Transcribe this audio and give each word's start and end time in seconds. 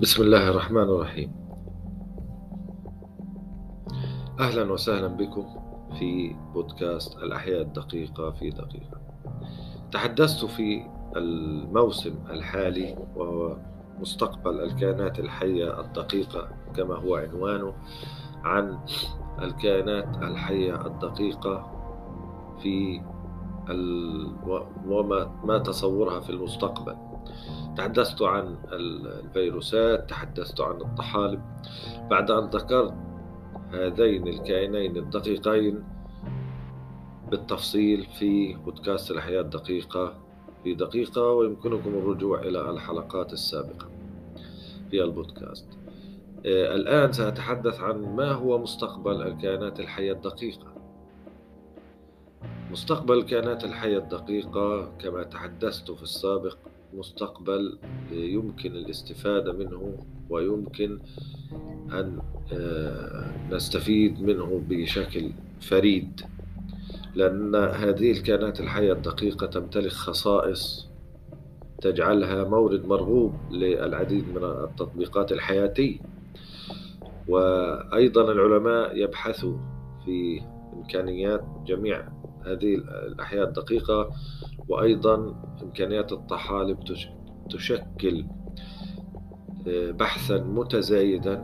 بسم 0.00 0.22
الله 0.22 0.50
الرحمن 0.50 0.82
الرحيم. 0.82 1.32
أهلا 4.40 4.72
وسهلا 4.72 5.08
بكم 5.08 5.46
في 5.98 6.36
بودكاست 6.54 7.18
الأحياء 7.18 7.62
الدقيقة 7.62 8.30
في 8.30 8.50
دقيقة. 8.50 9.00
تحدثت 9.92 10.44
في 10.44 10.86
الموسم 11.16 12.14
الحالي 12.30 12.96
وهو 13.16 13.56
مستقبل 14.00 14.60
الكائنات 14.60 15.18
الحية 15.18 15.80
الدقيقة 15.80 16.48
كما 16.76 16.94
هو 16.94 17.16
عنوانه 17.16 17.72
عن 18.44 18.78
الكائنات 19.42 20.16
الحية 20.22 20.86
الدقيقة 20.86 21.70
في 22.62 23.02
وما 24.86 25.30
ما 25.44 25.58
تصورها 25.58 26.20
في 26.20 26.30
المستقبل. 26.30 26.96
تحدثت 27.78 28.22
عن 28.22 28.56
الفيروسات 28.72 30.10
تحدثت 30.10 30.60
عن 30.60 30.80
الطحالب. 30.80 31.42
بعد 32.10 32.30
أن 32.30 32.44
ذكرت 32.44 32.94
هذين 33.72 34.28
الكائنين 34.28 34.96
الدقيقين 34.96 35.84
بالتفصيل 37.30 38.06
في 38.18 38.54
بودكاست 38.54 39.10
الحياة 39.10 39.40
الدقيقة 39.40 40.14
في 40.64 40.74
دقيقة 40.74 41.32
ويمكنكم 41.32 41.90
الرجوع 41.90 42.40
إلى 42.40 42.70
الحلقات 42.70 43.32
السابقة 43.32 43.88
في 44.90 45.04
البودكاست. 45.04 45.66
آه، 46.46 46.74
الآن 46.74 47.12
سأتحدث 47.12 47.80
عن 47.80 48.16
ما 48.16 48.32
هو 48.32 48.58
مستقبل 48.58 49.22
الكائنات 49.22 49.80
الحية 49.80 50.12
الدقيقة. 50.12 50.72
مستقبل 52.70 53.18
الكائنات 53.18 53.64
الحية 53.64 53.98
الدقيقة 53.98 54.92
كما 54.98 55.22
تحدثت 55.22 55.90
في 55.90 56.02
السابق 56.02 56.56
مستقبل 56.94 57.78
يمكن 58.12 58.72
الاستفادة 58.72 59.52
منه 59.52 59.94
ويمكن 60.30 60.98
أن 61.92 62.18
آه، 62.52 63.32
نستفيد 63.50 64.22
منه 64.22 64.62
بشكل 64.68 65.30
فريد. 65.60 66.20
لأن 67.14 67.54
هذه 67.54 68.10
الكائنات 68.10 68.60
الحية 68.60 68.92
الدقيقة 68.92 69.46
تمتلك 69.46 69.92
خصائص 69.92 70.88
تجعلها 71.82 72.44
مورد 72.44 72.86
مرغوب 72.86 73.34
للعديد 73.50 74.24
من 74.28 74.44
التطبيقات 74.44 75.32
الحياتية 75.32 75.98
وأيضا 77.28 78.32
العلماء 78.32 78.96
يبحثوا 78.96 79.56
في 80.04 80.42
إمكانيات 80.72 81.44
جميع 81.66 82.08
هذه 82.46 82.74
الأحياء 83.06 83.48
الدقيقة 83.48 84.10
وأيضا 84.68 85.34
إمكانيات 85.62 86.12
الطحالب 86.12 86.78
تشكل 87.50 88.26
آه، 89.68 89.90
بحثا 89.90 90.38
متزايدا 90.38 91.40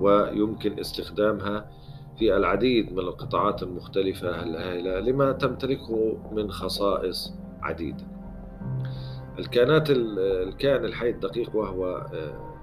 ويمكن 0.00 0.78
استخدامها 0.78 1.70
في 2.18 2.36
العديد 2.36 2.92
من 2.92 2.98
القطاعات 2.98 3.62
المختلفة 3.62 4.42
الهائلة 4.42 5.00
لما 5.00 5.32
تمتلكه 5.32 6.18
من 6.32 6.50
خصائص 6.50 7.34
عديدة. 7.62 8.06
الكائنات 9.38 9.90
الكائن 9.90 10.84
الحي 10.84 11.10
الدقيق 11.10 11.56
وهو 11.56 11.86
آه، 11.86 12.54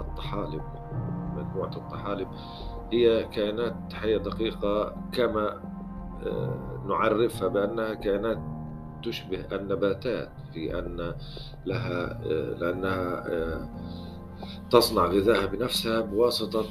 الطحالب 0.00 0.62
مجموعة 1.36 1.76
الطحالب 1.76 2.28
هي 2.92 3.24
كائنات 3.24 3.92
حية 3.92 4.16
دقيقة 4.16 4.96
كما 5.12 5.60
آه، 6.26 6.75
نعرفها 6.88 7.48
بأنها 7.48 7.94
كائنات 7.94 8.38
تشبه 9.02 9.44
النباتات 9.52 10.28
في 10.54 10.78
أن 10.78 11.14
لها 11.66 12.20
آه، 12.24 12.54
لأنها 12.60 13.24
آه، 13.28 13.68
تصنع 14.70 15.06
غذائها 15.06 15.46
بنفسها 15.46 16.00
بواسطة 16.00 16.66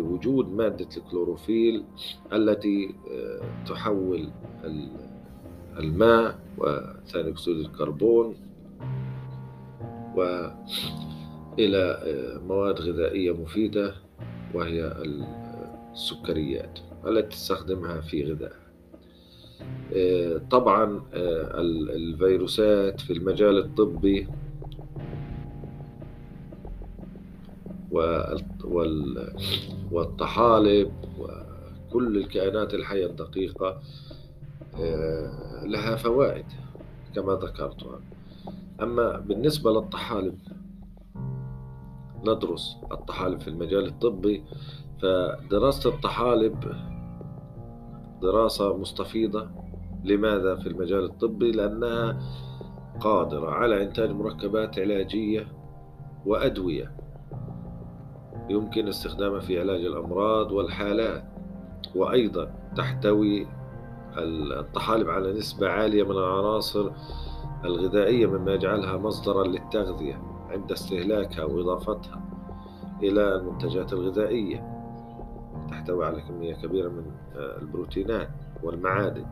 وجود 0.00 0.48
مادة 0.48 0.88
الكلوروفيل 0.96 1.84
التي 2.32 2.94
تحول 3.66 4.28
الماء 5.78 6.38
وثاني 6.58 7.28
أكسيد 7.30 7.56
الكربون 7.56 8.36
وإلى 10.16 12.02
مواد 12.48 12.80
غذائية 12.80 13.32
مفيدة 13.32 13.94
وهي 14.54 14.92
السكريات. 15.92 16.78
التي 17.06 17.28
تستخدمها 17.28 18.00
في 18.00 18.32
غذائها 18.32 18.66
آه، 19.94 20.40
طبعا 20.50 21.02
آه، 21.14 21.60
الفيروسات 21.60 23.00
في 23.00 23.12
المجال 23.12 23.58
الطبي 23.58 24.28
والطحالب 29.90 30.92
وكل 31.18 32.16
الكائنات 32.16 32.74
الحية 32.74 33.06
الدقيقة 33.06 33.80
آه، 34.80 35.64
لها 35.64 35.96
فوائد 35.96 36.46
كما 37.14 37.32
ذكرتها 37.32 38.00
أما 38.82 39.18
بالنسبة 39.18 39.70
للطحالب 39.70 40.38
ندرس 42.24 42.76
الطحالب 42.92 43.40
في 43.40 43.48
المجال 43.48 43.86
الطبي 43.86 44.44
فدراسة 45.02 45.90
الطحالب 45.90 46.72
دراسة 48.22 48.76
مستفيضة 48.76 49.48
لماذا 50.04 50.56
في 50.56 50.66
المجال 50.66 51.04
الطبي؟ 51.04 51.52
لأنها 51.52 52.18
قادرة 53.00 53.50
على 53.50 53.82
إنتاج 53.82 54.10
مركبات 54.10 54.78
علاجية 54.78 55.46
وأدوية 56.26 56.92
يمكن 58.50 58.88
استخدامها 58.88 59.40
في 59.40 59.60
علاج 59.60 59.84
الأمراض 59.84 60.52
والحالات 60.52 61.24
وأيضا 61.94 62.54
تحتوي 62.76 63.46
الطحالب 64.58 65.10
على 65.10 65.32
نسبة 65.32 65.68
عالية 65.68 66.02
من 66.02 66.10
العناصر 66.10 66.90
الغذائية 67.64 68.26
مما 68.26 68.54
يجعلها 68.54 68.96
مصدرا 68.96 69.44
للتغذية 69.44 70.35
عند 70.56 70.72
استهلاكها 70.72 71.44
وإضافتها 71.44 72.22
إلى 73.02 73.36
المنتجات 73.36 73.92
الغذائية. 73.92 74.72
تحتوي 75.70 76.06
على 76.06 76.20
كمية 76.20 76.54
كبيرة 76.54 76.88
من 76.88 77.04
آه، 77.36 77.58
البروتينات 77.58 78.30
والمعادن 78.62 79.26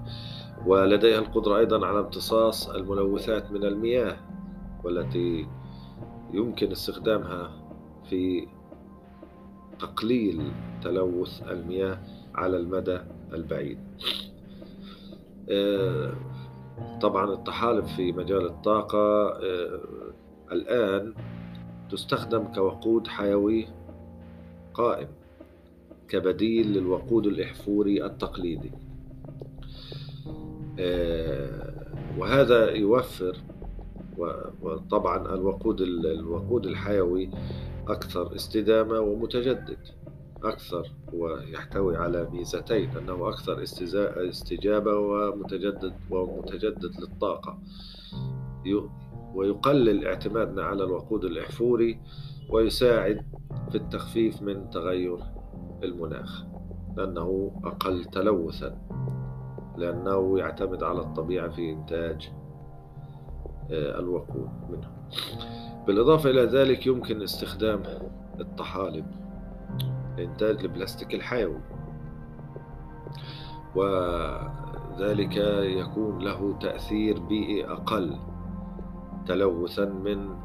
ولديها 0.67 1.19
القدرة 1.19 1.59
أيضا 1.59 1.87
على 1.87 2.01
امتصاص 2.01 2.69
الملوثات 2.69 3.53
من 3.53 3.65
المياه 3.65 4.17
والتي 4.85 5.47
يمكن 6.33 6.71
استخدامها 6.73 7.51
في 8.11 8.49
تقليل 9.79 10.53
تلوث 10.83 11.43
المياه 11.43 11.99
على 12.35 12.57
المدى 12.57 12.99
البعيد. 13.33 13.79
آه، 15.51 16.13
طبعا 17.01 17.33
الطحالب 17.33 17.85
في 17.85 18.13
مجال 18.13 18.47
الطاقة 18.47 19.29
آه، 19.29 19.81
الآن 20.53 21.15
تستخدم 21.91 22.45
كوقود 22.45 23.07
حيوي 23.07 23.67
قائم 24.75 25.09
كبديل 26.09 26.73
للوقود 26.73 27.27
الإحفوري 27.27 28.05
التقليدي. 28.07 28.73
آه، 30.79 31.75
وهذا 32.19 32.71
يوفر 32.71 33.37
وطبعا 34.63 35.35
الوقود 35.35 35.81
الوقود 35.81 36.67
الحيوي 36.67 37.31
أكثر 37.89 38.35
استدامة 38.35 39.01
ومتجدد 39.01 39.79
أكثر 40.45 40.91
ويحتوي 41.13 41.97
على 41.97 42.29
ميزتين 42.33 42.91
أنه 42.97 43.29
أكثر 43.29 43.63
استجابة 44.31 44.99
ومتجدد 44.99 45.95
ومتجدد 46.11 47.01
للطاقة. 47.01 47.59
ويقلل 49.35 50.07
اعتمادنا 50.07 50.63
على 50.63 50.85
الوقود 50.85 51.25
الإحفوري 51.25 52.01
ويساعد 52.51 53.27
في 53.71 53.75
التخفيف 53.75 54.43
من 54.43 54.71
تغير 54.71 55.19
المناخ 55.83 56.45
لأنه 56.97 57.61
أقل 57.65 58.05
تلوثا 58.05 58.79
لأنه 59.77 60.39
يعتمد 60.39 60.83
على 60.83 61.01
الطبيعة 61.01 61.49
في 61.49 61.71
إنتاج 61.71 62.33
آه، 63.71 63.99
الوقود 63.99 64.51
منه. 64.71 64.91
بالإضافة 65.87 66.31
إلى 66.31 66.45
ذلك 66.45 66.87
يمكن 66.87 67.23
استخدام 67.23 67.83
الطحالب 68.41 69.07
لإنتاج 70.17 70.61
البلاستيك 70.61 71.15
الحيوي. 71.15 71.61
وذلك 73.77 75.37
يكون 75.63 76.19
له 76.19 76.59
تأثير 76.59 77.21
بيئي 77.21 77.65
أقل. 77.67 78.19
تلوثا 79.27 79.85
من 79.85 80.37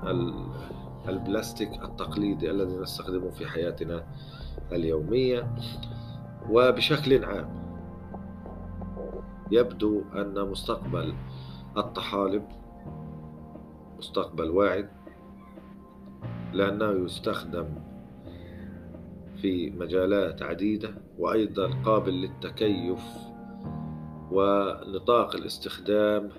البلاستيك 1.09 1.83
التقليدي 1.83 2.51
الذي 2.51 2.75
نستخدمه 2.77 3.29
في 3.29 3.45
حياتنا 3.47 4.03
اليومية 4.71 5.55
وبشكل 6.49 7.25
عام 7.25 7.59
يبدو 9.51 10.01
أن 10.15 10.49
مستقبل 10.49 11.13
الطحالب 11.77 12.43
مستقبل 13.97 14.49
واعد 14.49 14.89
لأنه 16.53 17.05
يستخدم 17.05 17.65
في 19.41 19.69
مجالات 19.69 20.41
عديدة 20.41 20.89
وأيضا 21.17 21.69
قابل 21.85 22.21
للتكيف 22.21 22.99
ونطاق 24.31 25.35
الاستخدام 25.35 26.29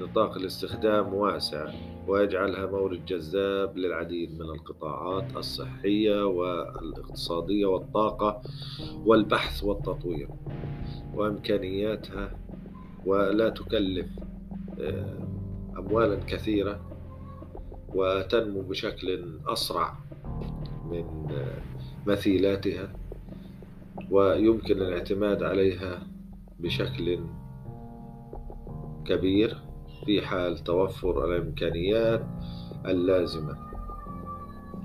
نطاق 0.00 0.36
الاستخدام 0.36 1.14
واسع 1.14 1.72
ويجعلها 2.08 2.66
مورد 2.66 3.04
جذاب 3.06 3.76
للعديد 3.78 4.34
من 4.34 4.50
القطاعات 4.50 5.36
الصحية 5.36 6.26
والاقتصادية 6.26 7.66
والطاقة 7.66 8.42
والبحث 9.06 9.64
والتطوير 9.64 10.28
وإمكانياتها 11.14 12.30
ولا 13.06 13.48
تكلف 13.48 14.06
آه، 14.80 15.28
أموالا 15.78 16.16
كثيرة 16.26 16.80
وتنمو 17.94 18.60
بشكل 18.60 19.38
أسرع 19.46 19.98
من 20.90 21.26
آه، 21.30 21.62
مثيلاتها 22.06 22.92
ويمكن 24.10 24.76
الاعتماد 24.76 25.42
عليها 25.42 26.06
بشكل 26.58 27.18
كبير. 29.04 29.67
في 30.06 30.26
حال 30.26 30.58
توفر 30.58 31.24
الإمكانيات 31.24 32.26
اللازمة 32.86 33.56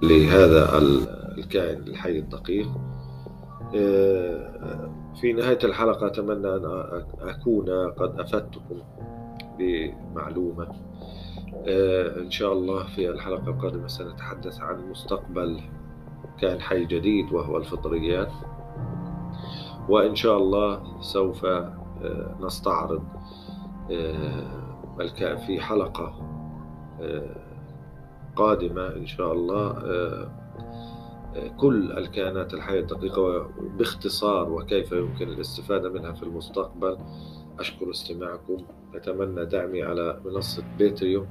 لهذا 0.04 0.77
الكائن 1.38 1.77
الحي 1.77 2.19
الدقيق. 2.19 2.68
آه، 3.75 4.89
في 5.21 5.33
نهاية 5.33 5.60
الحلقة 5.63 6.07
أتمنى 6.07 6.56
أن 6.56 7.04
أكون 7.19 7.69
قد 7.92 8.19
أفدتكم 8.19 8.81
بمعلومة. 9.60 10.68
آه، 11.68 12.19
إن 12.19 12.31
شاء 12.31 12.54
الله 12.54 12.83
في 12.83 13.10
الحلقة 13.10 13.50
القادمة 13.50 13.88
سنتحدث 13.88 14.62
عن 14.62 14.89
مستقبل 14.89 15.62
كائن 16.39 16.62
حي 16.62 16.86
جديد 16.86 17.33
وهو 17.33 17.57
الفطريات. 17.57 18.31
وإن 19.89 20.15
شاء 20.15 20.38
الله 20.38 21.01
سوف 21.01 21.45
آه، 25.00 25.04
نستعرض 25.04 25.38
في 25.38 25.62
حلقة 25.62 26.30
قادمة 28.36 28.88
إن 28.95 29.06
شاء 29.06 29.34
الله 29.34 29.74
كل 31.57 31.92
الكائنات 31.92 32.54
الحية 32.54 32.80
الدقيقة 32.80 33.50
باختصار 33.78 34.51
وكيف 34.51 34.92
يمكن 34.92 35.30
الاستفادة 35.30 35.90
منها 35.90 36.12
في 36.12 36.24
المستقبل. 36.24 36.98
أشكر 37.60 37.92
استماعكم 37.92 38.57
أتمنى 38.95 39.45
دعمي 39.45 39.84
على 39.84 40.22
منصة 40.25 40.63
بيتريو 40.78 41.25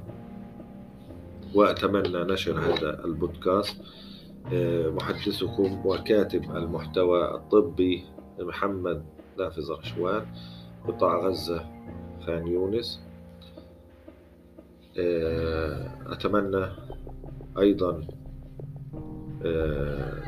وأتمنى 1.55 2.23
نشر 2.23 2.59
هذا 2.59 3.05
البودكاست. 3.05 3.81
محدثكم 5.01 5.85
وكاتب 5.85 6.57
المحتوى 6.57 7.35
الطبي 7.35 8.03
محمد 8.39 9.05
نافذ 9.39 9.71
رشوان 9.71 10.25
قطاع 10.87 11.17
غزة 11.17 11.65
خان 12.25 12.47
يونس. 12.47 13.01
أتمنى 14.97 16.65
أيضا 17.59 18.01
آه، 19.45 20.23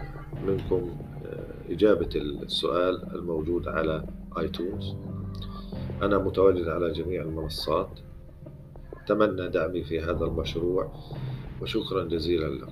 منكم 0.47 0.95
آه، 1.25 1.71
إجابة 1.73 2.09
السؤال 2.15 3.15
الموجود 3.15 3.67
على 3.67 4.05
آيتونز. 4.37 4.95
أنا 6.01 6.17
متواجد 6.17 6.67
على 6.67 6.91
جميع 6.91 7.21
المنصات. 7.21 7.99
أتمنى 9.03 9.49
دعمي 9.49 9.83
في 9.83 9.99
هذا 9.99 10.25
المشروع 10.25 10.91
وشكرا 11.61 12.03
جزيلا 12.03 12.47
لكم. 12.47 12.71